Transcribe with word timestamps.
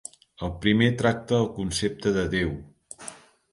El 0.45 0.53
primer 0.63 0.87
tracta 1.01 1.37
el 1.41 1.45
concepte 1.59 2.17
de 2.17 2.25
Déu. 2.35 2.57